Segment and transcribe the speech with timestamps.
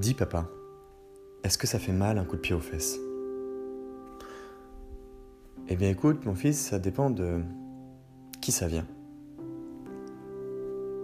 [0.00, 0.48] Dis papa,
[1.44, 2.98] est-ce que ça fait mal un coup de pied aux fesses?
[5.68, 7.42] Eh bien écoute mon fils, ça dépend de
[8.40, 8.86] qui ça vient.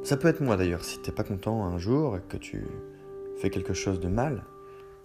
[0.03, 2.65] Ça peut être moi d'ailleurs, si t'es pas content un jour, que tu
[3.37, 4.45] fais quelque chose de mal,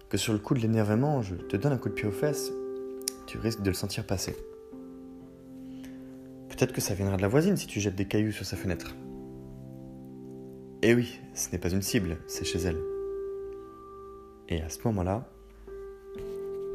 [0.08, 2.50] que sur le coup de l'énervement, je te donne un coup de pied aux fesses,
[3.26, 4.34] tu risques de le sentir passer.
[6.48, 8.96] Peut-être que ça viendra de la voisine si tu jettes des cailloux sur sa fenêtre.
[10.80, 12.91] Eh oui, ce n'est pas une cible, c'est chez elle.
[14.52, 15.26] Et à ce moment-là,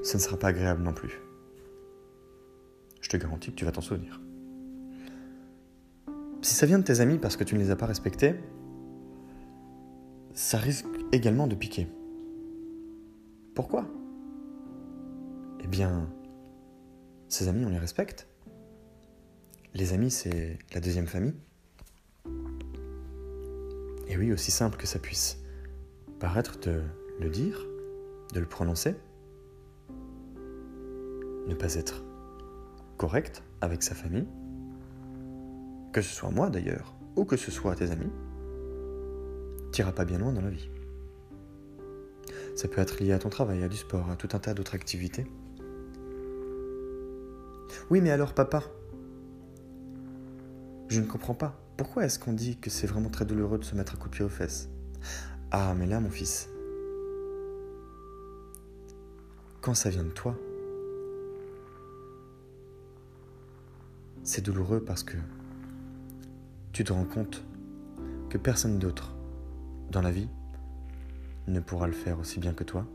[0.03, 1.21] ce ne sera pas agréable non plus.
[3.01, 4.19] Je te garantis que tu vas t'en souvenir.
[6.41, 8.33] Si ça vient de tes amis parce que tu ne les as pas respectés,
[10.33, 11.87] ça risque également de piquer.
[13.53, 13.85] Pourquoi?
[15.63, 16.09] Eh bien,
[17.29, 18.27] ces amis, on les respecte.
[19.75, 21.35] Les amis, c'est la deuxième famille.
[24.07, 25.37] Et oui, aussi simple que ça puisse
[26.19, 26.81] paraître de
[27.19, 27.65] le dire,
[28.33, 28.95] de le prononcer,
[31.47, 32.03] ne pas être
[32.97, 34.27] correct avec sa famille,
[35.93, 38.11] que ce soit moi d'ailleurs, ou que ce soit tes amis,
[39.71, 40.69] t'iras pas bien loin dans la vie.
[42.55, 44.75] Ça peut être lié à ton travail, à du sport, à tout un tas d'autres
[44.75, 45.25] activités.
[47.89, 48.63] Oui, mais alors papa,
[50.89, 51.59] je ne comprends pas.
[51.77, 54.15] Pourquoi est-ce qu'on dit que c'est vraiment très douloureux de se mettre à coup de
[54.15, 54.69] pied aux fesses?
[55.51, 56.49] Ah, mais là, mon fils,
[59.67, 60.33] quand ça vient de toi,
[64.23, 65.17] c'est douloureux parce que
[66.71, 67.43] tu te rends compte
[68.29, 69.13] que personne d'autre
[69.91, 70.29] dans la vie
[71.47, 72.85] ne pourra le faire aussi bien que toi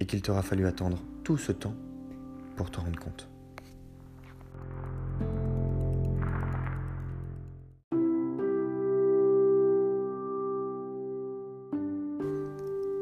[0.00, 1.76] et qu'il t'aura fallu attendre tout ce temps
[2.56, 3.28] pour te rendre compte.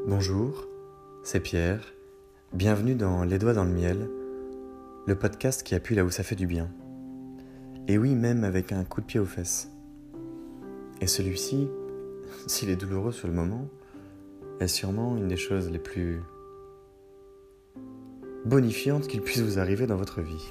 [0.07, 0.67] Bonjour,
[1.23, 1.95] c'est Pierre.
[2.55, 4.09] Bienvenue dans Les Doigts dans le Miel,
[5.09, 6.71] le podcast qui appuie là où ça fait du bien.
[7.89, 9.73] Et oui, même avec un coup de pied aux fesses.
[11.01, 11.67] Et celui-ci,
[12.47, 13.67] s'il est douloureux sur le moment,
[14.61, 16.21] est sûrement une des choses les plus
[18.45, 20.49] bonifiantes qu'il puisse vous arriver dans votre vie.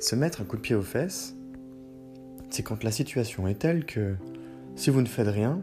[0.00, 1.36] Se mettre un coup de pied aux fesses,
[2.48, 4.14] c'est quand la situation est telle que
[4.74, 5.60] si vous ne faites rien,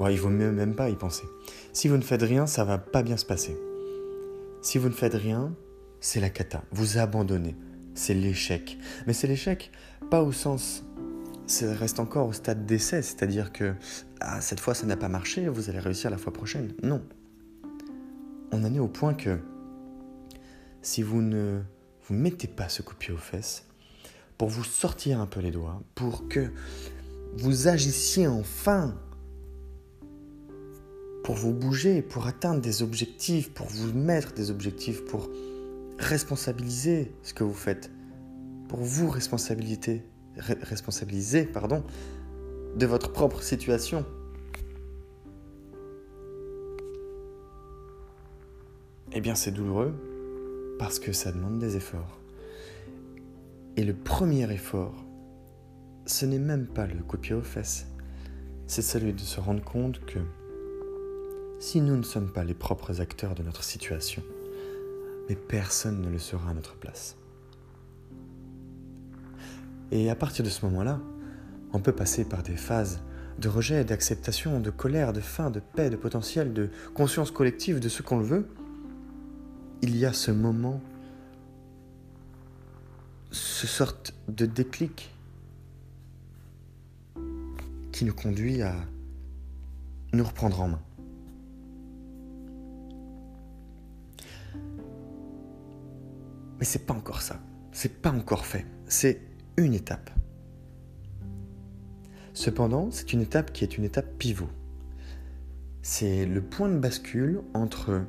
[0.00, 1.24] ouais, il vaut mieux même pas y penser.
[1.72, 3.56] Si vous ne faites rien, ça va pas bien se passer.
[4.62, 5.54] Si vous ne faites rien,
[6.00, 6.64] c'est la cata.
[6.72, 7.54] Vous abandonnez
[7.94, 8.78] c'est l'échec.
[9.06, 9.70] Mais c'est l'échec
[10.10, 10.84] pas au sens
[11.46, 13.74] ça reste encore au stade d'essai, c'est-à-dire que
[14.20, 16.74] ah, cette fois ça n'a pas marché, vous allez réussir la fois prochaine.
[16.84, 17.02] Non.
[18.52, 19.40] On en est au point que
[20.80, 21.60] si vous ne
[22.06, 23.66] vous mettez pas ce coup de pied aux fesses,
[24.38, 26.52] pour vous sortir un peu les doigts, pour que
[27.36, 28.94] vous agissiez enfin,
[31.22, 35.30] pour vous bouger, pour atteindre des objectifs, pour vous mettre des objectifs, pour
[35.98, 37.90] responsabiliser ce que vous faites,
[38.68, 40.02] pour vous responsabiliser,
[41.44, 41.84] pardon,
[42.76, 44.04] de votre propre situation.
[49.12, 49.92] Eh bien, c'est douloureux
[50.78, 52.20] parce que ça demande des efforts.
[53.76, 55.04] Et le premier effort,
[56.06, 57.86] ce n'est même pas le pied aux fesses,
[58.66, 60.20] c'est celui de se rendre compte que
[61.60, 64.22] si nous ne sommes pas les propres acteurs de notre situation,
[65.28, 67.16] mais personne ne le sera à notre place.
[69.92, 70.98] Et à partir de ce moment-là,
[71.74, 73.00] on peut passer par des phases
[73.38, 77.90] de rejet, d'acceptation, de colère, de faim, de paix, de potentiel, de conscience collective, de
[77.90, 78.48] ce qu'on le veut.
[79.82, 80.80] Il y a ce moment,
[83.30, 85.14] ce sorte de déclic
[87.92, 88.74] qui nous conduit à
[90.14, 90.80] nous reprendre en main.
[96.60, 97.40] Mais c'est pas encore ça.
[97.72, 98.66] C'est pas encore fait.
[98.86, 99.20] C'est
[99.56, 100.10] une étape.
[102.34, 104.48] Cependant, c'est une étape qui est une étape pivot.
[105.82, 108.02] C'est le point de bascule entre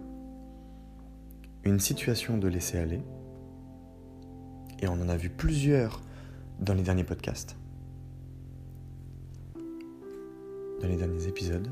[1.64, 3.02] une situation de laisser aller,
[4.80, 6.02] et on en a vu plusieurs
[6.60, 7.56] dans les derniers podcasts,
[10.82, 11.70] dans les derniers épisodes,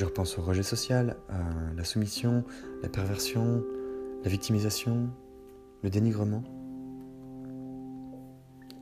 [0.00, 2.42] Je repense au rejet social, à la soumission,
[2.82, 3.62] la perversion,
[4.24, 5.10] la victimisation,
[5.82, 6.42] le dénigrement,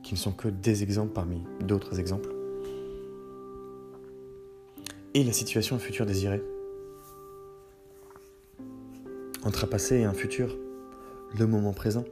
[0.01, 2.33] qui ne sont que des exemples parmi d'autres exemples.
[5.13, 6.41] Et la situation future désirée.
[9.43, 10.57] Entre un passé et un futur,
[11.37, 12.05] le moment présent.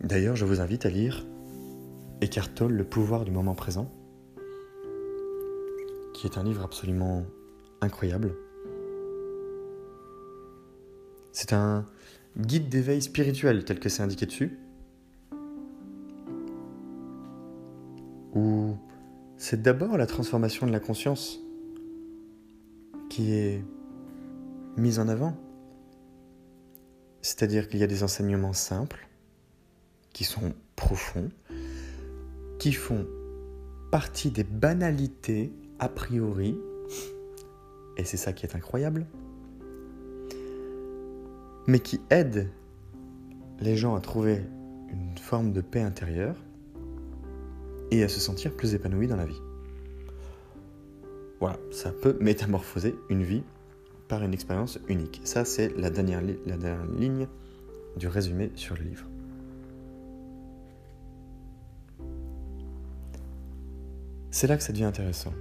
[0.00, 1.24] D'ailleurs, je vous invite à lire
[2.20, 3.88] Eckhart Tolle, Le pouvoir du moment présent,
[6.22, 7.26] qui est un livre absolument
[7.80, 8.36] incroyable.
[11.32, 11.84] C'est un
[12.38, 14.56] guide d'éveil spirituel tel que c'est indiqué dessus,
[18.36, 18.76] où
[19.36, 21.40] c'est d'abord la transformation de la conscience
[23.10, 23.64] qui est
[24.76, 25.36] mise en avant.
[27.20, 29.08] C'est-à-dire qu'il y a des enseignements simples,
[30.12, 31.30] qui sont profonds,
[32.60, 33.08] qui font
[33.90, 35.52] partie des banalités
[35.82, 36.56] a priori,
[37.96, 39.04] et c'est ça qui est incroyable,
[41.66, 42.48] mais qui aident
[43.58, 44.42] les gens à trouver
[44.90, 46.36] une forme de paix intérieure
[47.90, 49.40] et à se sentir plus épanouis dans la vie.
[51.40, 53.42] Voilà, ça peut métamorphoser une vie
[54.06, 55.20] par une expérience unique.
[55.24, 57.26] Ça, c'est la dernière, la dernière ligne
[57.96, 59.06] du résumé sur le livre.
[64.30, 65.32] C'est là que ça devient intéressant.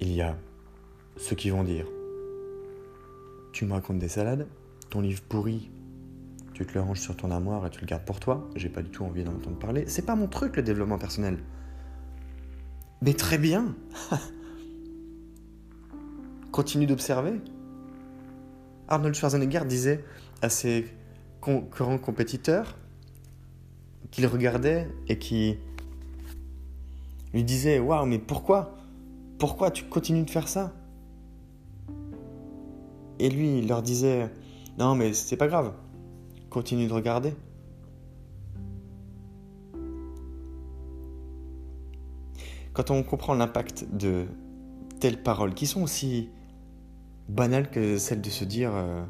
[0.00, 0.36] Il y a
[1.16, 1.86] ceux qui vont dire
[3.52, 4.46] Tu me racontes des salades,
[4.90, 5.70] ton livre pourri,
[6.56, 8.82] tu te le ranges sur ton armoire et tu le gardes pour toi, j'ai pas
[8.82, 9.84] du tout envie d'en entendre parler.
[9.88, 11.38] C'est pas mon truc le développement personnel.
[13.02, 13.74] Mais très bien
[16.52, 17.40] Continue d'observer.
[18.88, 20.02] Arnold Schwarzenegger disait
[20.40, 20.86] à ses
[21.42, 22.78] concurrents compétiteurs
[24.10, 25.58] qu'il regardait et qui
[27.34, 28.74] lui disait Waouh, mais pourquoi?
[29.38, 30.72] Pourquoi tu continues de faire ça?
[33.18, 34.30] Et lui, il leur disait
[34.78, 35.72] Non, mais c'est pas grave,
[36.48, 37.34] continue de regarder.
[42.72, 44.26] Quand on comprend l'impact de
[45.00, 46.30] telles paroles qui sont aussi
[47.28, 49.04] banales que celles de se dire euh,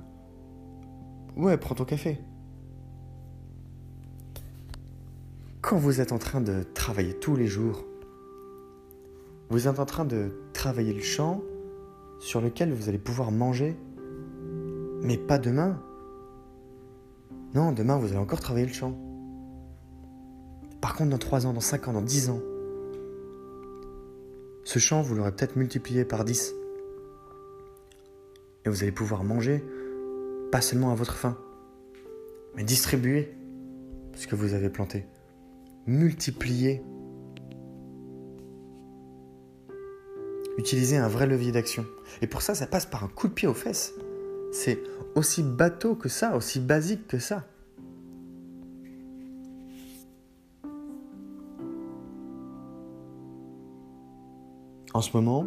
[1.36, 2.18] Ouais, prends ton café.
[5.60, 7.85] Quand vous êtes en train de travailler tous les jours
[9.48, 11.42] vous êtes en train de travailler le champ
[12.18, 13.76] sur lequel vous allez pouvoir manger,
[15.02, 15.80] mais pas demain.
[17.54, 18.98] Non, demain, vous allez encore travailler le champ.
[20.80, 22.40] Par contre, dans 3 ans, dans 5 ans, dans 10 ans,
[24.64, 26.54] ce champ, vous l'aurez peut-être multiplié par 10.
[28.64, 29.64] Et vous allez pouvoir manger,
[30.50, 31.38] pas seulement à votre faim,
[32.56, 33.32] mais distribuer
[34.16, 35.06] ce que vous avez planté.
[35.86, 36.82] Multiplier
[40.58, 41.84] utiliser un vrai levier d'action.
[42.22, 43.92] Et pour ça, ça passe par un coup de pied aux fesses.
[44.52, 44.80] C'est
[45.14, 47.44] aussi bateau que ça, aussi basique que ça.
[54.94, 55.44] En ce moment,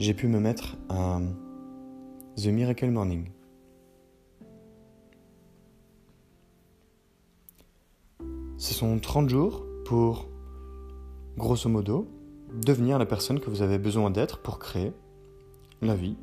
[0.00, 1.20] j'ai pu me mettre à
[2.36, 3.30] The Miracle Morning.
[8.56, 10.28] Ce sont 30 jours pour
[11.36, 12.06] grosso modo,
[12.52, 14.92] devenir la personne que vous avez besoin d'être pour créer
[15.82, 16.16] la vie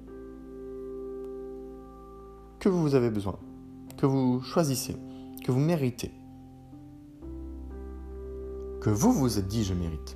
[2.59, 3.39] que vous avez besoin,
[3.97, 4.95] que vous choisissez,
[5.43, 6.11] que vous méritez,
[8.81, 10.15] que vous vous êtes dit je mérite.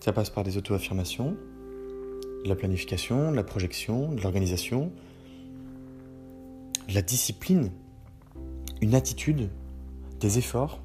[0.00, 1.36] Ça passe par des auto-affirmations,
[2.44, 4.90] la planification, la projection, l'organisation,
[6.92, 7.70] la discipline,
[8.80, 9.48] une attitude,
[10.18, 10.80] des efforts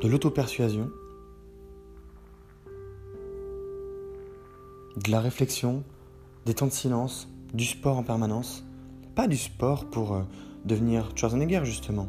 [0.00, 0.90] de l'auto-persuasion,
[4.96, 5.82] de la réflexion,
[6.46, 8.64] des temps de silence, du sport en permanence.
[9.14, 10.22] Pas du sport pour euh,
[10.64, 12.08] devenir Schwarzenegger justement.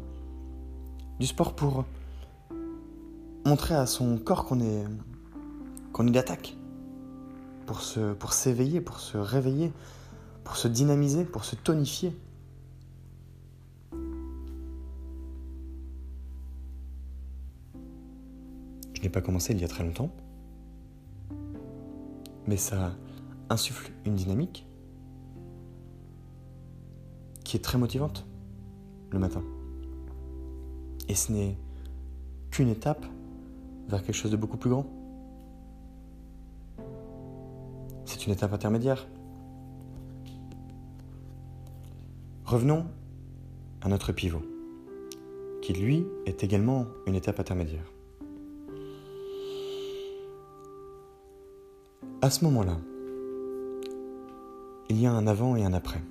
[1.18, 1.84] Du sport pour
[3.44, 4.84] montrer à son corps qu'on est
[5.92, 6.56] qu'on est d'attaque.
[7.66, 9.72] Pour s'éveiller, pour se réveiller,
[10.42, 12.12] pour se dynamiser, pour se tonifier.
[19.00, 20.10] Je n'ai pas commencé il y a très longtemps,
[22.46, 22.92] mais ça
[23.48, 24.66] insuffle une dynamique
[27.42, 28.26] qui est très motivante
[29.10, 29.42] le matin.
[31.08, 31.56] Et ce n'est
[32.50, 33.06] qu'une étape
[33.88, 34.84] vers quelque chose de beaucoup plus grand.
[38.04, 39.08] C'est une étape intermédiaire.
[42.44, 42.84] Revenons
[43.80, 44.42] à notre pivot,
[45.62, 47.90] qui lui est également une étape intermédiaire.
[52.22, 52.76] À ce moment-là,
[54.90, 56.02] il y a un avant et un après.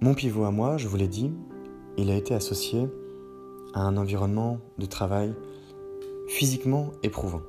[0.00, 1.32] Mon pivot à moi, je vous l'ai dit,
[1.96, 2.86] il a été associé
[3.74, 5.34] à un environnement de travail
[6.28, 7.42] physiquement éprouvant.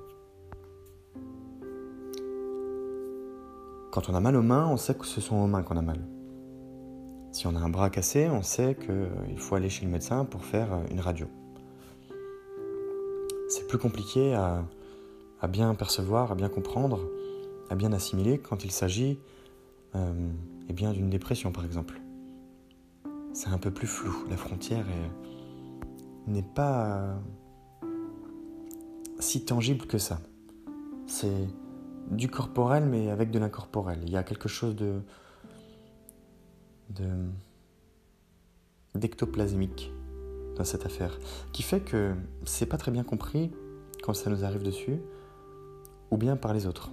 [3.91, 5.83] Quand on a mal aux mains, on sait que ce sont aux mains qu'on a
[5.83, 6.03] mal.
[7.33, 10.43] Si on a un bras cassé, on sait qu'il faut aller chez le médecin pour
[10.43, 11.27] faire une radio.
[13.47, 14.63] C'est plus compliqué à,
[15.47, 16.99] bien percevoir, à bien comprendre,
[17.69, 19.19] à bien assimiler quand il s'agit
[19.95, 20.29] euh,
[20.67, 22.01] eh bien d'une dépression par exemple.
[23.33, 24.85] C'est un peu plus flou, la frontière
[26.27, 27.15] n'est pas
[29.19, 30.19] si tangible que ça.
[31.07, 31.47] C'est
[32.11, 33.99] du corporel mais avec de l'incorporel.
[34.03, 35.01] Il y a quelque chose de
[38.95, 39.91] d'ectoplasmique
[40.55, 41.17] dans cette affaire
[41.53, 42.13] qui fait que
[42.45, 43.51] c'est pas très bien compris
[44.03, 44.99] quand ça nous arrive dessus
[46.11, 46.91] ou bien par les autres.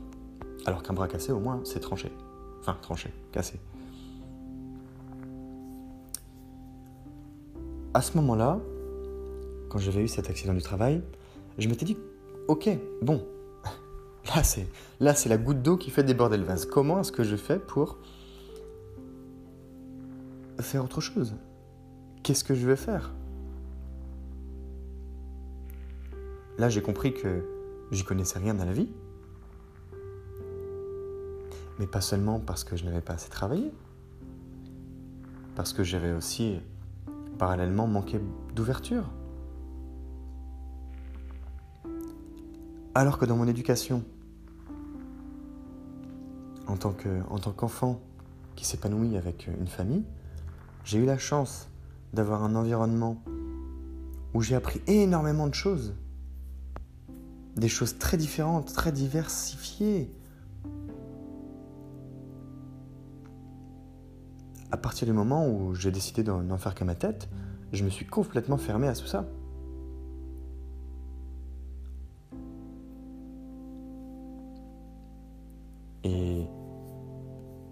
[0.67, 2.13] Alors qu'un bras cassé au moins c'est tranché.
[2.61, 3.59] Enfin tranché, cassé.
[7.95, 8.59] À ce moment-là,
[9.71, 11.03] quand j'avais eu cet accident du travail,
[11.59, 11.97] je m'étais dit
[12.49, 12.69] OK,
[13.03, 13.25] bon,
[14.35, 14.67] Là, c'est
[15.01, 16.67] là, c'est la goutte d'eau qui fait déborder le vase.
[16.67, 17.99] Comment est-ce que je fais pour
[20.59, 21.35] faire autre chose?
[22.23, 23.13] Qu'est-ce que je vais faire?
[26.59, 27.45] Là, j'ai compris que
[27.93, 28.89] j'y connaissais rien dans la vie.
[31.79, 33.73] Mais pas seulement parce que je n'avais pas assez travaillé.
[35.55, 36.59] Parce que j'avais aussi
[37.39, 38.21] parallèlement manqué
[38.55, 39.05] d'ouverture.
[42.95, 44.03] Alors que dans mon éducation,
[46.67, 46.93] en tant
[47.53, 48.01] qu'enfant
[48.55, 50.05] qui s'épanouit avec une famille,
[50.85, 51.69] j'ai eu la chance
[52.13, 53.23] d'avoir un environnement
[54.35, 55.95] où j'ai appris énormément de choses.
[57.57, 60.11] Des choses très différentes, très diversifiées.
[64.77, 67.31] À partir du moment où j'ai décidé d'en faire qu'à ma tête,
[67.73, 69.25] je me suis complètement fermé à tout ça.
[76.05, 76.45] Et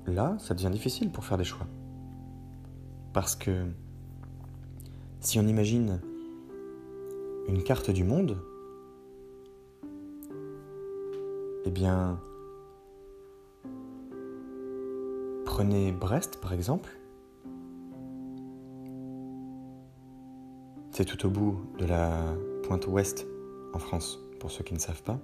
[0.07, 1.67] là, ça devient difficile pour faire des choix.
[3.13, 3.67] Parce que
[5.21, 6.01] si on imagine
[7.49, 8.39] une carte du monde,
[11.67, 12.19] eh bien,
[15.55, 16.91] prenez Brest par exemple.
[20.91, 22.11] C'est tout au bout de la
[22.65, 23.25] pointe ouest
[23.73, 25.21] en France, pour ceux qui ne savent pas,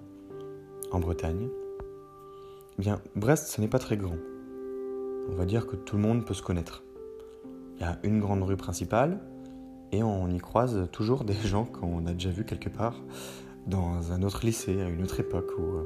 [0.93, 1.49] en Bretagne.
[2.79, 4.15] Eh bien, Brest, ce n'est pas très grand.
[5.33, 6.85] On va dire que tout le monde peut se connaître.
[7.75, 9.19] Il y a une grande rue principale
[9.91, 13.03] et on y croise toujours des gens qu'on a déjà vus quelque part
[13.67, 15.79] dans un autre lycée, à une autre époque où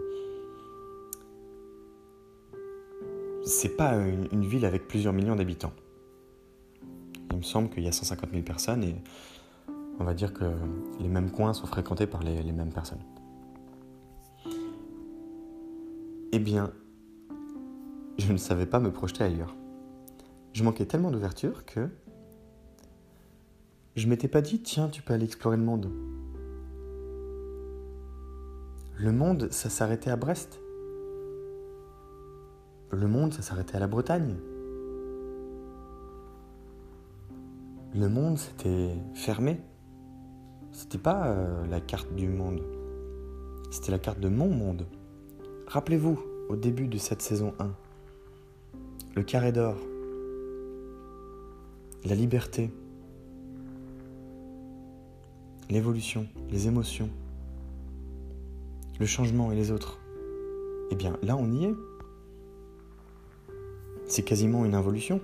[3.45, 5.73] c'est pas une, ville avec plusieurs millions d'habitants.
[7.31, 8.95] Il me semble qu'il y a 150 000 personnes et
[9.99, 10.45] on va dire que
[11.01, 13.03] les mêmes coins sont fréquentés par les mêmes personnes.
[16.33, 16.73] Eh bien,
[18.19, 19.55] je ne savais pas me projeter ailleurs.
[20.53, 21.89] Je manquais tellement d'ouverture que
[23.97, 25.91] je m'étais pas dit tiens, tu peux aller explorer le monde.
[28.97, 30.61] Le monde, ça s'arrêtait à Brest.
[32.95, 34.37] Le monde, ça s'arrêtait à la Bretagne.
[37.93, 39.61] Le monde, c'était fermé.
[40.71, 42.63] C'était pas euh, la carte du monde.
[43.73, 44.87] C'était la carte de mon monde.
[45.67, 47.73] Rappelez-vous, au début de cette saison 1,
[49.17, 49.77] le carré d'or,
[52.05, 52.71] la liberté,
[55.69, 57.11] l'évolution, les émotions,
[59.01, 59.99] le changement et les autres.
[60.93, 61.75] Eh bien, là, on y est.
[64.07, 65.21] C'est quasiment une involution.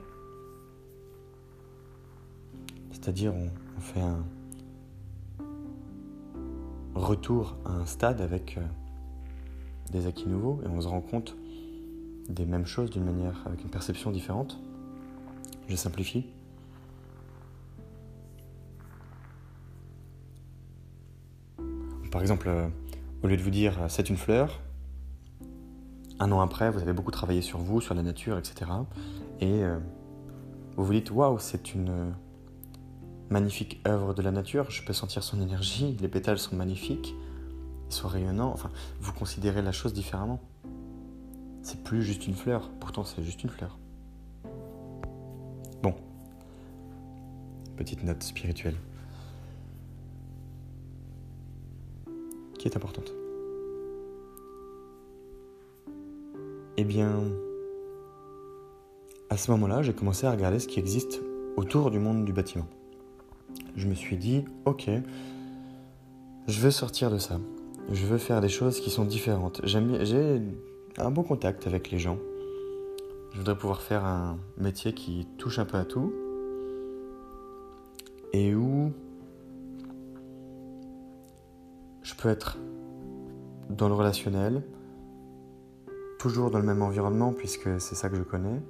[2.90, 4.22] C'est-à-dire, on, fait un
[6.94, 8.60] retour à un stade avec euh,
[9.90, 11.34] des acquis nouveaux et on se rend compte
[12.28, 14.60] des mêmes choses d'une manière avec une perception différente.
[15.68, 16.26] Je simplifie.
[22.10, 22.68] Par exemple, euh,
[23.22, 24.60] au lieu de vous dire euh, c'est une fleur,
[26.20, 28.70] un an après, vous avez beaucoup travaillé sur vous, sur la nature, etc.
[29.40, 29.78] Et euh,
[30.76, 32.14] vous vous dites waouh, c'est une
[33.30, 37.14] magnifique œuvre de la nature, je peux sentir son énergie, les pétales sont magnifiques,
[37.88, 40.40] ils sont rayonnants, enfin, vous considérez la chose différemment.
[41.62, 43.78] C'est plus juste une fleur, pourtant c'est juste une fleur.
[45.82, 45.94] Bon,
[47.76, 48.76] petite note spirituelle
[52.58, 53.19] qui est importante?
[56.82, 57.10] Eh bien,
[59.28, 61.20] à ce moment-là, j'ai commencé à regarder ce qui existe
[61.58, 62.66] autour du monde du bâtiment.
[63.76, 64.88] Je me suis dit, ok,
[66.48, 67.38] je veux sortir de ça.
[67.92, 69.60] Je veux faire des choses qui sont différentes.
[69.64, 70.40] J'ai
[70.96, 72.16] un bon contact avec les gens.
[73.34, 76.14] Je voudrais pouvoir faire un métier qui touche un peu à tout
[78.32, 78.90] et où
[82.02, 82.56] je peux être
[83.68, 84.62] dans le relationnel,
[86.20, 88.60] toujours dans le même environnement puisque c'est ça que je connais,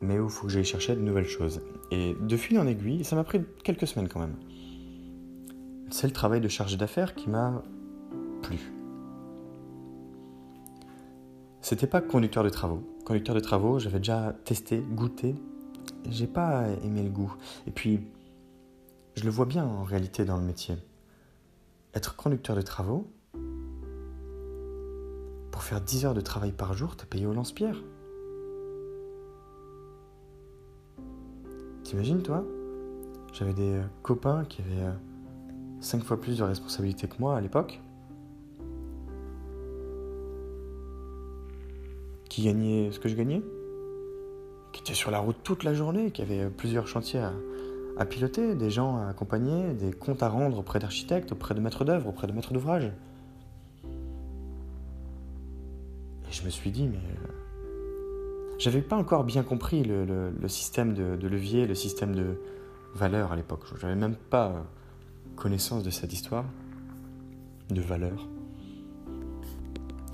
[0.00, 1.60] mais où il faut que j'aille chercher de nouvelles choses.
[1.90, 4.36] Et de fil en aiguille, ça m'a pris quelques semaines quand même.
[5.90, 7.62] C'est le travail de chargé d'affaires qui m'a
[8.42, 8.58] plu.
[11.60, 12.82] C'était pas conducteur de travaux.
[13.04, 15.34] Conducteur de travaux, j'avais déjà testé, goûté.
[16.08, 17.34] J'ai pas aimé le goût.
[17.66, 18.00] Et puis,
[19.16, 20.76] je le vois bien en réalité dans le métier.
[21.94, 23.10] Être conducteur de travaux,
[25.54, 27.76] pour faire 10 heures de travail par jour, t'es payé au lance-pierre.
[31.84, 32.44] T'imagines, toi?
[33.32, 34.90] J'avais des euh, copains qui avaient
[35.78, 37.80] 5 euh, fois plus de responsabilités que moi à l'époque.
[42.28, 43.40] Qui gagnaient ce que je gagnais?
[44.72, 47.32] Qui étaient sur la route toute la journée, qui avaient euh, plusieurs chantiers à,
[47.96, 51.84] à piloter, des gens à accompagner, des comptes à rendre auprès d'architectes, auprès de maîtres
[51.84, 52.90] d'œuvre, auprès de maîtres d'ouvrage.
[56.34, 56.96] Je me suis dit, mais.
[56.96, 57.44] Euh,
[58.58, 62.38] j'avais pas encore bien compris le, système de, levier, le système de
[62.94, 63.64] valeur à l'époque.
[63.80, 64.60] J'avais même pas euh,
[65.36, 66.44] connaissance de cette histoire
[67.70, 68.28] de valeur.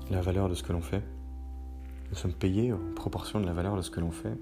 [0.09, 1.03] La valeur de ce que l'on fait.
[2.09, 4.37] Nous sommes payés en proportion de la valeur de ce que l'on fait.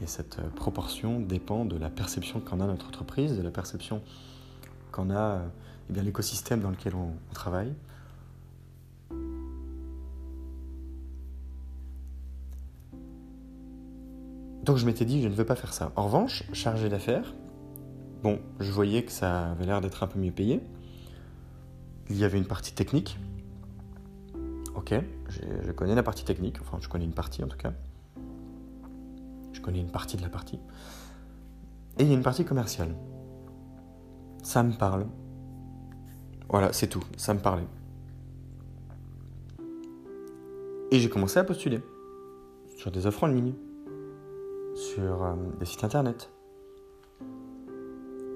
[0.00, 4.00] Et cette euh, proportion dépend de la perception qu'en a notre entreprise, de la perception
[4.92, 5.42] qu'en a
[5.90, 7.72] eh l'écosystème dans lequel on, travaille.
[14.64, 15.92] Donc je m'étais dit, je ne veux pas faire ça.
[15.96, 17.34] En revanche, chargé d'affaires,
[18.22, 20.60] bon, je voyais que ça avait l'air d'être un peu mieux payé.
[22.10, 23.18] Il y avait une partie technique.
[24.74, 24.94] Ok,
[25.28, 27.72] je connais la partie technique, enfin je connais une partie en tout cas
[29.64, 30.58] connais une partie de la partie.
[31.98, 32.94] Et il y a une partie commerciale.
[34.42, 35.06] Ça me parle.
[36.50, 37.02] Voilà, c'est tout.
[37.16, 37.66] Ça me parlait.
[40.90, 41.80] Et j'ai commencé à postuler
[42.76, 43.54] sur des offres en ligne,
[44.74, 46.30] sur euh, des sites internet.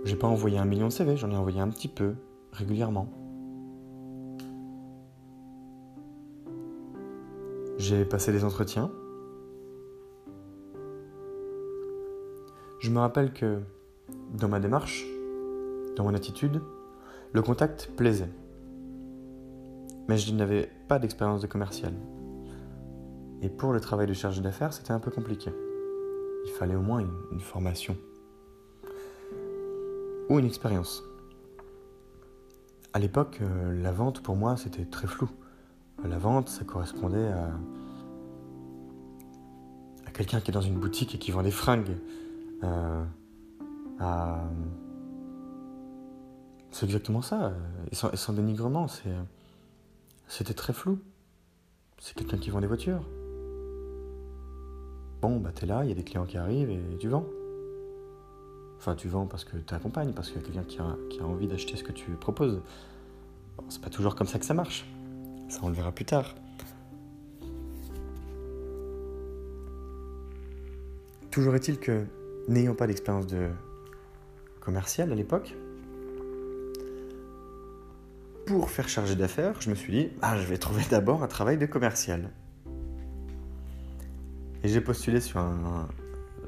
[0.05, 2.15] J'ai pas envoyé un million de CV, j'en ai envoyé un petit peu,
[2.53, 3.09] régulièrement.
[7.77, 8.91] J'ai passé des entretiens,
[12.79, 13.59] Je me rappelle que
[14.39, 15.05] dans ma démarche,
[15.97, 16.63] dans mon attitude,
[17.33, 18.31] le contact plaisait.
[20.09, 21.93] Mais je n'avais pas d'expérience de commercial.
[23.43, 25.51] Et pour le travail de chargé d'affaires, c'était un peu compliqué.
[26.45, 27.01] Il fallait au moins
[27.33, 27.97] une, formation.
[30.29, 31.03] Ou une expérience.
[32.93, 35.29] À l'époque, euh, la vente pour moi c'était très flou.
[36.05, 37.51] La vente, ça correspondait à,
[40.13, 41.97] quelqu'un qui est dans une boutique et qui vend des fringues.
[42.65, 43.05] Euh,
[46.71, 47.53] c'est exactement ça.
[47.91, 48.87] Et sans, dénigrement,
[50.29, 51.01] c'était très flou.
[51.99, 53.03] C'est quelqu'un qui vend des voitures.
[55.21, 57.27] Bon, bah t'es là, il y a des clients qui arrivent et tu vends.
[58.79, 61.21] Enfin, tu vends parce que tu accompagnes, parce qu'il y a quelqu'un qui a, qui
[61.21, 62.63] a, envie d'acheter ce que tu proposes.
[63.57, 64.87] Bon, c'est pas toujours comme ça que ça marche.
[65.49, 66.37] Ça, on le verra plus tard.
[71.31, 72.05] Toujours est-il que
[72.47, 73.49] n'ayant pas d'expérience de
[74.61, 75.55] commercial à l'époque,
[78.47, 81.59] pour faire charger d'affaires, je me suis dit, ah, je vais trouver d'abord un travail
[81.59, 82.31] de commercial.
[84.63, 85.89] Et j'ai postulé sur un,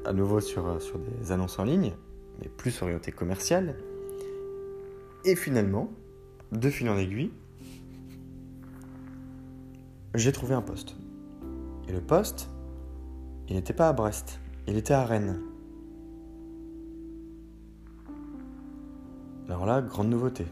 [0.05, 1.93] à nouveau sur, sur des annonces en ligne,
[2.39, 3.75] mais plus orientées commerciales.
[5.23, 5.91] Et finalement,
[6.51, 7.31] de fil en aiguille,
[10.15, 10.95] j'ai trouvé un poste.
[11.87, 12.49] Et le poste,
[13.47, 15.39] il n'était pas à Brest, il était à Rennes.
[19.47, 20.45] Alors là, grande nouveauté.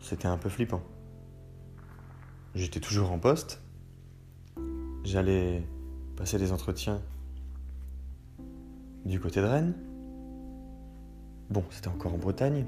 [0.00, 0.82] C'était un peu flippant.
[2.54, 3.60] J'étais toujours en poste.
[5.04, 5.62] J'allais
[6.22, 7.02] passer des entretiens
[9.04, 9.74] du côté de Rennes.
[11.50, 12.64] Bon, c'était encore en Bretagne.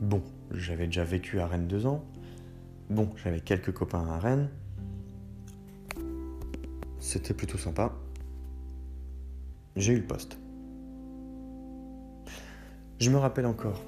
[0.00, 0.22] Bon,
[0.52, 2.04] j'avais déjà vécu à Rennes deux ans.
[2.90, 4.50] Bon, j'avais quelques copains à Rennes.
[7.00, 7.92] C'était plutôt sympa.
[9.74, 10.38] J'ai eu le poste.
[13.00, 13.82] Je me rappelle encore.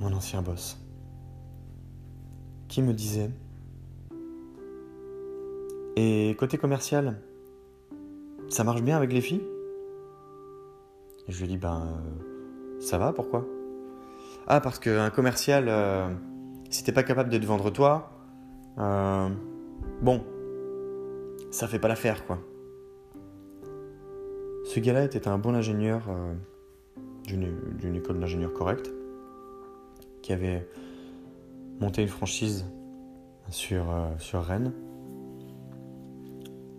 [0.00, 0.78] Mon ancien boss.
[2.68, 3.30] Qui me disait.
[6.00, 7.16] Et côté commercial,
[8.48, 9.42] ça marche bien avec les filles?
[11.26, 13.44] Et je lui dit, ben, euh, ça va, pourquoi?
[14.46, 16.08] Ah, parce qu'un commercial, euh,
[16.70, 18.12] si t'es pas capable de te vendre toi,
[18.78, 19.28] euh,
[20.00, 20.22] bon,
[21.50, 22.38] ça fait pas l'affaire, quoi.
[24.66, 26.02] Ce gars-là était un bon ingénieur
[27.26, 28.88] d'une école d'ingénieur correcte,
[30.22, 30.68] qui avait
[31.80, 32.66] monté une franchise
[33.50, 33.86] sur,
[34.18, 34.72] sur Rennes.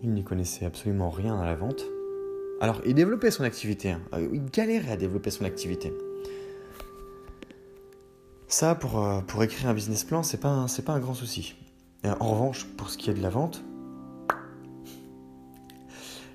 [0.02, 1.84] Il n'y connaissait absolument rien à la vente.
[2.60, 3.90] Alors, il développait son activité.
[3.90, 4.00] Hein.
[4.14, 5.92] Euh, il galérait à développer son activité.
[8.48, 11.54] Ça, pour, pour écrire un business plan, c'est pas, pas un grand souci.
[12.04, 13.62] En revanche, pour ce qui est de la vente,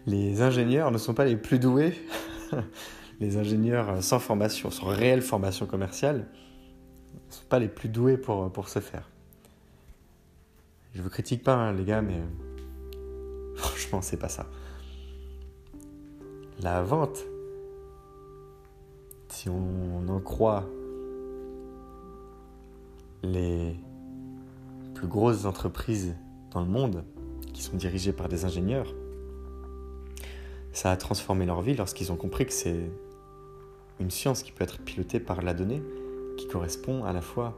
[0.05, 1.93] les ingénieurs ne sont pas les plus doués.
[3.19, 6.27] les ingénieurs sans formation, sans réelle formation commerciale,
[7.13, 9.09] ne sont pas les plus doués pour, ce faire.
[10.93, 12.21] Je vous critique pas, hein, les gars, mais
[13.85, 14.47] franchement, c'est pas ça.
[16.61, 17.23] La vente,
[19.29, 20.63] si on en croit
[23.21, 23.75] les
[24.95, 26.15] plus grosses entreprises
[26.51, 27.03] dans le monde,
[27.53, 28.93] qui sont dirigées par des ingénieurs,
[30.71, 32.89] ça a transformé leur vie lorsqu'ils ont compris que c'est
[33.99, 35.81] une science qui peut être pilotée par la donnée,
[36.37, 37.57] qui correspond à la fois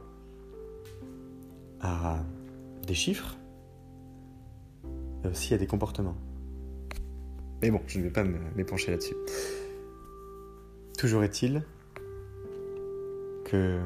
[1.80, 2.18] à
[2.86, 3.36] des chiffres
[5.24, 6.16] et aussi à des comportements.
[7.62, 9.16] Mais bon, je ne vais pas m'épancher là-dessus.
[10.96, 11.62] Toujours est-il
[13.44, 13.80] que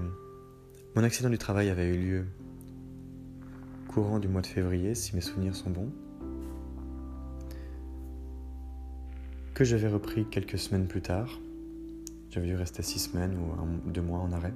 [0.94, 2.26] mon accident du travail avait eu lieu
[3.88, 5.90] courant du mois de février, si mes souvenirs sont bons.
[9.54, 11.38] que j'avais repris quelques semaines plus tard.
[12.30, 14.54] J'avais dû rester six semaines ou deux mois en arrêt.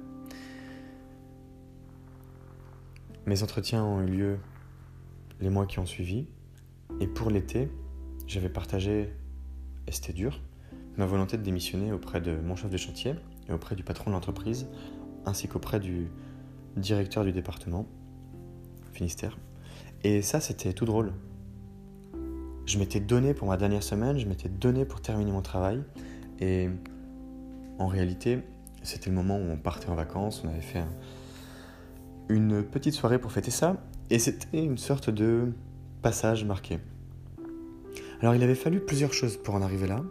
[3.25, 4.39] Mes entretiens ont eu lieu
[5.39, 6.27] les mois qui ont suivi.
[6.99, 7.69] Et pour l'été,
[8.25, 9.13] j'avais partagé,
[9.87, 10.41] et c'était dur,
[10.97, 13.15] ma volonté de démissionner auprès de mon chef de chantier
[13.49, 14.67] et auprès du patron de l'entreprise,
[15.25, 16.07] ainsi qu'auprès du
[16.75, 17.85] directeur du département,
[18.93, 19.37] Finistère.
[20.03, 21.13] Et ça, c'était tout drôle
[22.67, 25.81] je m'étais donné pour ma dernière semaine, je m'étais donné pour terminer mon travail.
[26.39, 26.69] Et
[27.79, 28.39] en réalité,
[28.83, 30.83] c'était le moment où on partait en vacances, on avait fait
[32.29, 33.77] une petite soirée pour fêter ça.
[34.09, 35.53] Et c'était une sorte de
[36.07, 36.79] passage marqué.
[38.21, 40.05] Alors il avait fallu plusieurs choses pour en arriver là.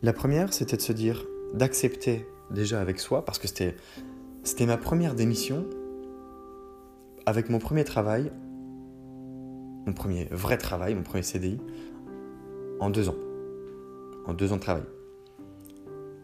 [0.00, 3.76] La première, c'était de se dire, d'accepter déjà avec soi, parce que c'était,
[4.44, 5.66] c'était ma première démission,
[7.26, 8.32] avec mon premier travail,
[9.84, 11.60] mon premier vrai travail, mon premier CDI,
[12.80, 13.18] en deux ans.
[14.24, 14.84] En deux ans de travail.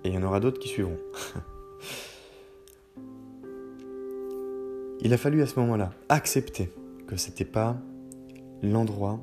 [0.04, 0.96] Et il y en aura d'autres qui suivront.
[5.02, 6.72] il a fallu à ce moment-là accepter
[7.06, 7.76] que ce n'était pas
[8.62, 9.20] l'endroit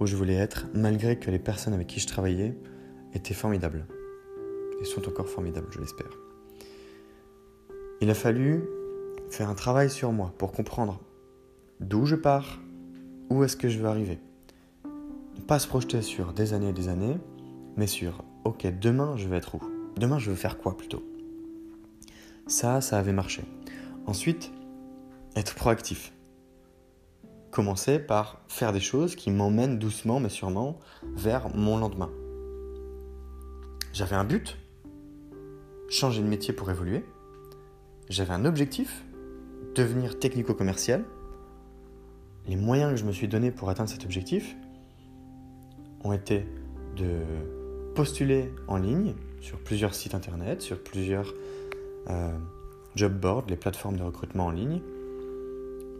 [0.00, 2.56] où je voulais être, malgré que les personnes avec qui je travaillais
[3.14, 3.86] étaient formidables.
[4.80, 6.10] Et sont encore formidables, je l'espère.
[8.00, 8.62] Il a fallu
[9.30, 11.00] faire un travail sur moi pour comprendre
[11.80, 12.60] d'où je pars,
[13.30, 14.18] où est-ce que je veux arriver.
[15.46, 17.16] Pas se projeter sur des années et des années,
[17.76, 19.60] mais sur, ok, demain je vais être où?
[19.96, 21.02] Demain je veux faire quoi plutôt?
[22.46, 23.42] Ça, ça avait marché.
[24.06, 24.50] Ensuite,
[25.36, 26.12] être proactif.
[27.50, 30.78] Commencer par faire des choses qui m'emmènent doucement mais sûrement
[31.14, 32.10] vers mon lendemain.
[33.92, 34.58] J'avais un but,
[35.88, 37.04] changer de métier pour évoluer.
[38.08, 39.04] J'avais un objectif,
[39.74, 41.04] devenir technico-commercial
[42.48, 44.56] les moyens que je me suis donné pour atteindre cet objectif
[46.02, 46.46] ont été
[46.96, 47.20] de
[47.94, 51.34] postuler en ligne sur plusieurs sites internet, sur plusieurs
[52.08, 52.36] euh,
[52.96, 54.80] job boards, les plateformes de recrutement en ligne,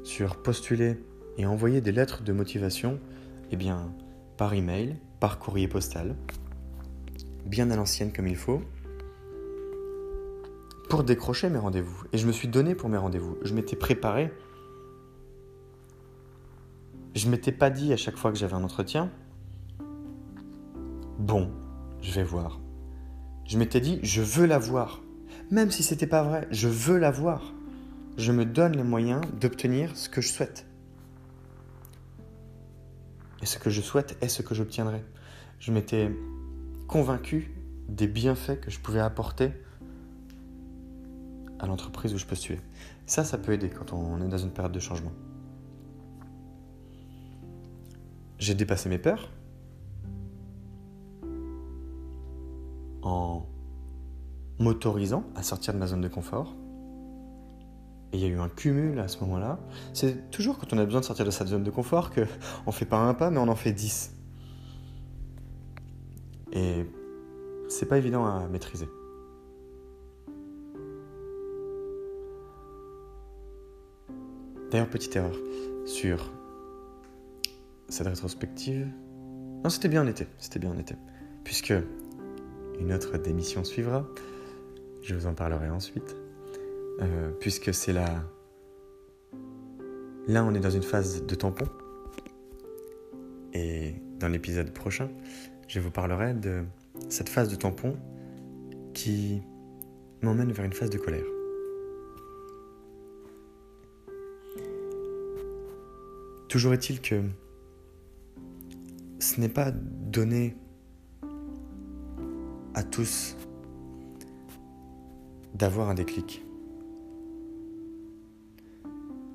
[0.05, 0.97] sur postuler
[1.39, 3.01] et envoyer des lettres de motivation
[3.51, 3.91] eh bien,
[4.37, 6.15] par email, par courrier postal,
[7.47, 8.61] bien à l'ancienne comme il faut,
[10.91, 12.05] pour décrocher mes rendez-vous.
[12.13, 13.39] Et je me suis donné pour mes rendez-vous.
[13.43, 14.31] Je m'étais préparé
[17.19, 19.11] je m'étais pas dit à chaque fois que j'avais un entretien,
[21.19, 21.51] bon,
[22.01, 22.61] je vais voir.
[23.45, 25.03] Je m'étais dit, je veux la voir.
[25.51, 27.55] Même si c'était pas vrai, je veux la voir.
[28.17, 30.68] Je me donne les moyens d'obtenir ce que je souhaite.
[33.43, 35.03] Et ce que je souhaite est ce que j'obtiendrai.
[35.61, 36.11] Je m'étais
[36.87, 37.53] convaincu
[37.89, 39.53] des bienfaits que je pouvais apporter
[41.59, 42.61] à l'entreprise où je postulais.
[43.07, 45.13] Ça, ça peut aider quand on est dans une période de changement.
[48.39, 49.31] j'ai dépassé mes peurs
[53.03, 53.47] en
[54.59, 56.55] m'autorisant à sortir de ma zone de confort.
[58.13, 59.59] Et il y a eu un cumul à ce moment-là.
[59.93, 62.23] C'est toujours quand on a besoin de sortir de sa zone de confort que
[62.67, 64.15] on fait pas un pas, mais on en fait dix.
[66.53, 66.87] Et
[67.69, 68.89] c'est pas évident à maîtriser.
[74.71, 75.37] D'ailleurs, petite erreur
[75.87, 76.31] sur
[77.89, 78.87] cette rétrospective.
[79.65, 80.95] Non, c'était bien en été, c'était bien en été.
[81.43, 81.75] Puisque
[82.79, 84.07] une autre démission suivra,
[85.03, 86.17] je vous en parlerai ensuite.
[87.01, 88.25] Euh, puisque c'est là.
[90.27, 91.67] Là, on est dans une phase de tampon.
[93.55, 95.09] Et dans l'épisode prochain,
[95.69, 96.65] je vous parlerai de
[97.09, 97.97] cette phase de tampon
[98.95, 99.41] qui
[100.23, 101.25] m'emmène vers une phase de colère.
[106.49, 107.23] Toujours est-il que
[109.19, 110.57] ce n'est pas donné
[112.75, 113.37] à tous
[115.55, 116.48] d'avoir un déclic.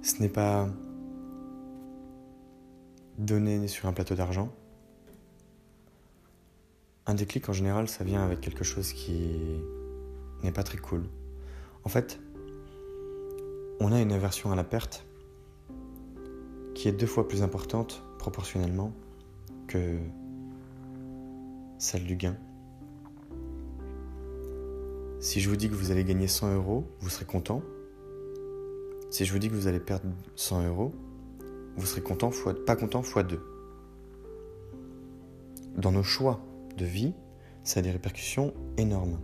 [0.04, 0.68] Ce n'est pas
[3.18, 4.52] donné sur un plateau d'argent.
[7.06, 9.62] Un déclic en général, ça vient avec quelque chose qui
[10.44, 11.06] n'est pas très cool.
[11.86, 12.20] En fait,
[13.80, 15.06] on a une aversion à la perte
[16.76, 18.92] qui est deux fois plus importante proportionnellement
[19.68, 19.98] que
[21.78, 22.36] celle du gain.
[25.22, 27.62] Si je vous dis que vous allez gagner 100 euros, vous serez content.
[29.14, 30.92] Si je vous dis que vous allez perdre 100 euros,
[31.76, 33.40] vous serez content fois, pas content fois 2.
[35.78, 36.44] Dans nos choix
[36.80, 37.14] de vie,
[37.64, 39.20] ça a des répercussions énormes.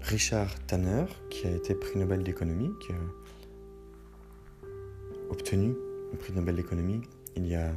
[0.00, 2.96] Richard Tanner, qui a été prix Nobel d'économie, qui a
[5.28, 5.74] obtenu
[6.10, 7.02] le prix Nobel d'économie
[7.36, 7.70] il y a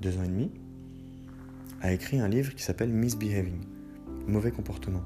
[0.00, 0.52] deux ans et demi,
[1.80, 3.58] a écrit un livre qui s'appelle Misbehaving,
[4.28, 5.02] mauvais comportement,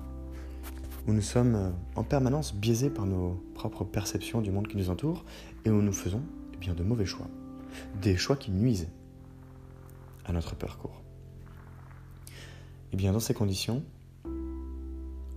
[1.08, 5.24] où nous sommes en permanence biaisés par nos propres perceptions du monde qui nous entoure
[5.64, 6.22] et où nous faisons
[6.54, 7.26] eh bien, de mauvais choix,
[8.00, 8.88] des choix qui nuisent
[10.24, 11.02] à notre parcours.
[12.92, 13.82] Eh bien, dans ces conditions,
[14.24, 14.30] il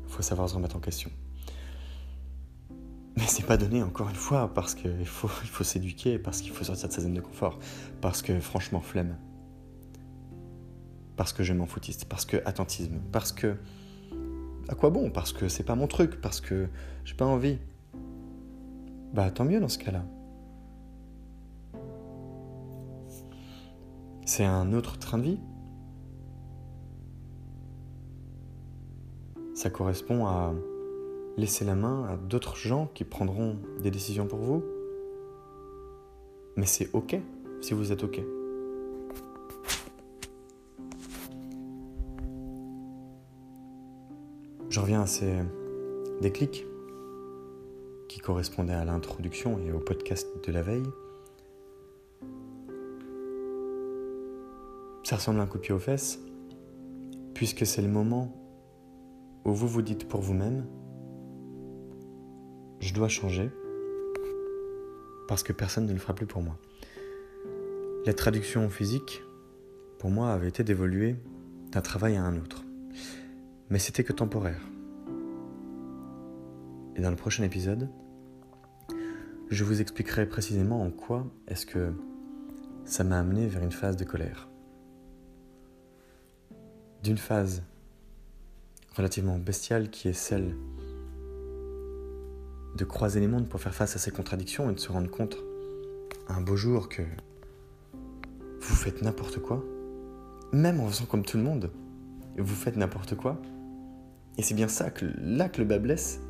[0.08, 1.12] faut savoir se remettre en question.
[3.18, 6.52] Mais c'est pas donné encore une fois parce qu'il faut, il faut s'éduquer, parce qu'il
[6.52, 7.60] faut sortir de sa zone de confort,
[8.02, 9.18] parce que franchement, flemme
[11.20, 13.58] parce que je m'en foutiste, parce que attentisme, parce que
[14.70, 16.70] à quoi bon Parce que c'est pas mon truc, parce que
[17.04, 17.60] j'ai pas envie.
[19.14, 20.06] Bah tant mieux dans ce cas-là.
[24.26, 25.40] C'est un autre train de vie?
[29.56, 30.54] Ça correspond à
[31.36, 34.64] laisser la main à d'autres gens qui prendront des décisions pour vous?
[36.56, 37.18] Mais c'est ok
[37.62, 38.22] si vous êtes ok.
[44.70, 45.34] Je reviens à ces
[46.22, 46.66] déclics
[48.30, 50.86] qui correspondaient à l'introduction et au podcast de la veille.
[55.04, 56.20] Ça ressemble à un coup de pied aux fesses,
[57.34, 58.32] puisque c'est le moment
[59.46, 60.68] où vous vous dites pour vous-même,
[62.82, 63.50] je dois changer,
[65.28, 66.58] parce que personne ne le fera plus pour moi.
[68.06, 69.24] La traduction physique,
[69.98, 71.16] pour moi, avait été d'évoluer
[71.72, 72.64] d'un travail à un autre.
[73.72, 74.62] Mais c'était que temporaire.
[76.96, 77.90] Et dans le prochain épisode,
[79.50, 81.92] je vous expliquerai précisément en quoi est-ce que
[82.86, 84.48] ça m'a amené vers une phase de colère.
[87.04, 87.64] D'une phase
[88.96, 90.56] relativement bestiale qui est celle
[92.76, 95.38] de croiser les mondes pour faire face à ces contradictions et de se rendre compte
[96.28, 97.02] un beau jour que
[98.62, 99.64] vous faites n'importe quoi,
[100.54, 101.72] même en faisant comme tout le monde,
[102.38, 103.42] vous faites n'importe quoi,
[104.38, 106.22] et c'est bien ça que là que le bas blesse.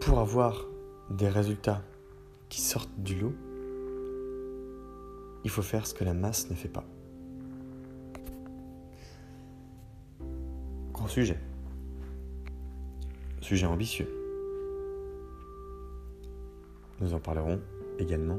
[0.00, 0.66] Pour avoir
[1.10, 1.82] des résultats
[2.48, 3.34] qui sortent du lot,
[5.44, 6.84] il faut faire ce que la masse ne fait pas.
[10.92, 11.38] Grand sujet.
[13.40, 14.08] Sujet ambitieux.
[17.00, 17.60] Nous en parlerons
[17.98, 18.38] également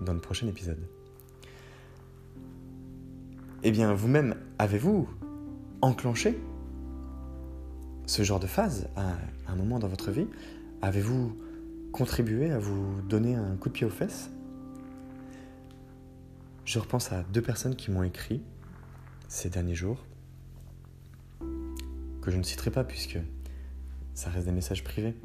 [0.00, 0.80] dans le prochain épisode.
[3.62, 5.08] Eh bien, vous-même, avez-vous
[5.80, 6.38] enclenché
[8.06, 9.16] ce genre de phase à
[9.48, 10.28] un moment dans votre vie
[10.84, 11.34] Avez-vous
[11.92, 14.30] contribué à vous donner un coup de pied aux fesses?
[16.66, 18.42] Je repense à deux personnes qui m'ont écrit
[19.26, 20.04] ces derniers jours,
[22.20, 23.16] que je ne citerai pas puisque
[24.12, 25.16] ça reste des messages privés.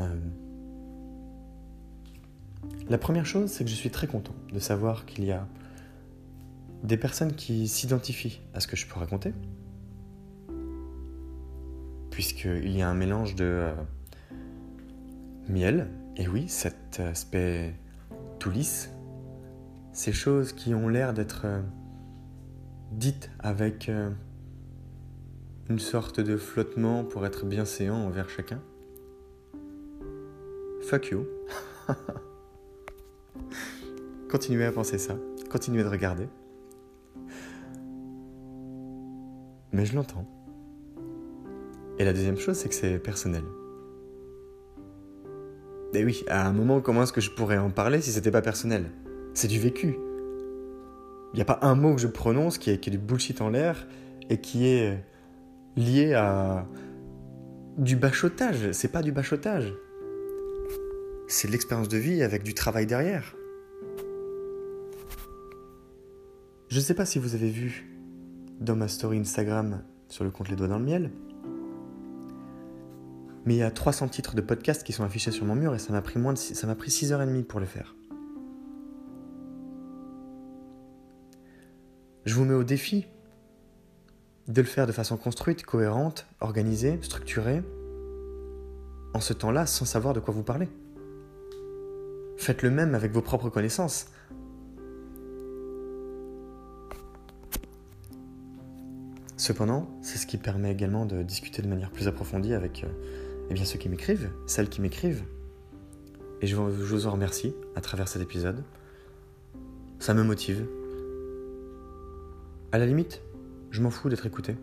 [0.00, 0.20] Euh,
[2.90, 5.48] la première chose, c'est que je suis très content de savoir qu'il y a
[6.82, 9.32] des personnes qui s'identifient à ce que je peux raconter,
[12.10, 13.74] puisqu'il y a un mélange de euh,
[15.48, 17.74] miel, et oui, cet aspect
[18.38, 18.90] tout lisse,
[19.92, 21.60] ces choses qui ont l'air d'être euh,
[22.92, 24.10] dites avec euh,
[25.68, 28.60] une sorte de flottement pour être bien séant envers chacun.
[30.82, 31.26] Fuck you.
[34.30, 35.16] continuez à penser ça,
[35.50, 36.28] continuez de regarder.
[39.72, 40.26] Mais je l'entends.
[41.98, 43.42] Et la deuxième chose, c'est que c'est personnel.
[45.94, 48.42] Et oui, à un moment, comment est-ce que je pourrais en parler si c'était pas
[48.42, 48.90] personnel?
[49.34, 49.96] C'est du vécu.
[51.32, 53.40] Il n'y a pas un mot que je prononce qui est, qui est du bullshit
[53.40, 53.86] en l'air
[54.30, 55.02] et qui est
[55.76, 56.66] lié à
[57.78, 58.72] du bachotage.
[58.72, 59.72] C'est pas du bachotage.
[61.26, 63.34] C'est l'expérience de vie avec du travail derrière.
[66.68, 67.86] Je ne sais pas si vous avez vu
[68.60, 71.10] dans ma story Instagram sur le compte Les Doigts dans le Miel,
[73.48, 75.78] mais il y a 300 titres de podcasts qui sont affichés sur mon mur et
[75.78, 77.96] ça m'a pris moins de ça m'a pris 6h30 pour le faire.
[82.26, 83.06] Je vous mets au défi
[84.48, 87.62] de le faire de façon construite, cohérente, organisée, structurée,
[89.14, 90.68] en ce temps-là sans savoir de quoi vous parlez.
[92.36, 94.08] Faites le même avec vos propres connaissances.
[99.38, 103.54] Cependant, c'est ce qui permet également de discuter de manière plus approfondie avec euh, eh
[103.54, 105.24] bien, ceux qui m'écrivent, celles qui m'écrivent.
[106.40, 108.62] Et je vous en remercie à travers cet épisode.
[109.98, 110.66] Ça me motive.
[112.70, 113.22] À la limite,
[113.70, 114.54] je m'en fous d'être écouté.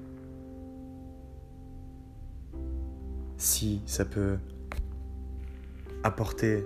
[3.38, 4.38] Si ça peut
[6.04, 6.63] apporter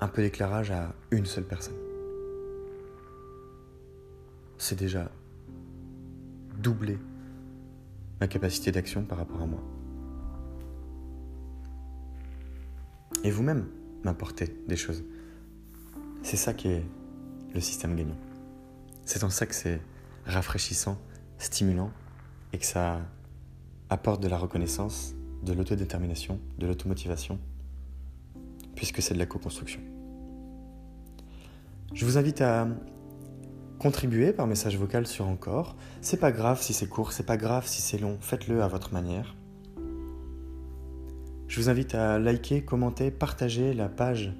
[0.00, 1.74] un peu d'éclairage à une seule personne.
[4.56, 5.10] C'est déjà
[6.58, 6.98] doubler
[8.20, 9.60] ma capacité d'action par rapport à moi.
[13.28, 13.66] Et vous-même
[14.04, 15.04] m'apportez des choses.
[16.22, 16.82] C'est ça qui est
[17.52, 18.16] le système gagnant.
[19.04, 19.82] C'est en ça que c'est
[20.24, 20.96] rafraîchissant,
[21.36, 21.90] stimulant
[22.54, 23.02] et que ça
[23.90, 27.38] apporte de la reconnaissance, de l'autodétermination, de l'automotivation,
[28.74, 29.80] puisque c'est de la co-construction.
[31.92, 32.66] Je vous invite à
[33.78, 35.76] contribuer par message vocal sur encore.
[36.00, 38.94] C'est pas grave si c'est court, c'est pas grave si c'est long, faites-le à votre
[38.94, 39.36] manière.
[41.48, 44.34] Je vous invite à liker, commenter, partager la page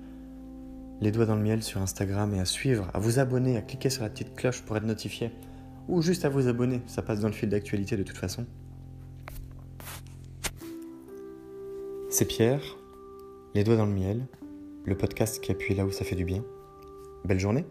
[1.01, 3.88] Les Doigts dans le Miel sur Instagram et à suivre, à vous abonner, à cliquer
[3.88, 5.31] sur la petite cloche pour être notifié.
[5.88, 8.44] Ou juste à vous abonner, ça passe dans le fil d'actualité de toute façon.
[12.11, 12.77] C'est Pierre,
[13.55, 14.27] Les Doigts dans le Miel,
[14.85, 16.44] le podcast qui appuie là où ça fait du bien.
[17.25, 17.64] Belle journée